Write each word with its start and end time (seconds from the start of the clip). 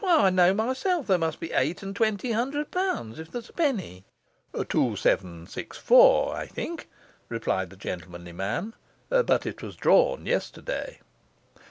'Why, 0.03 0.17
I 0.21 0.29
know 0.31 0.51
myself 0.51 1.05
there 1.05 1.19
must 1.19 1.39
be 1.39 1.51
eight 1.51 1.83
and 1.83 1.95
twenty 1.95 2.31
hundred 2.31 2.71
pounds, 2.71 3.19
if 3.19 3.29
there's 3.29 3.49
a 3.51 3.53
penny.' 3.53 4.03
'Two 4.67 4.95
seven 4.95 5.45
six 5.45 5.77
four, 5.77 6.35
I 6.35 6.47
think,' 6.47 6.89
replied 7.29 7.69
the 7.69 7.75
gentlemanly 7.75 8.31
man; 8.33 8.73
'but 9.09 9.45
it 9.45 9.61
was 9.61 9.75
drawn 9.75 10.25
yesterday. 10.25 11.01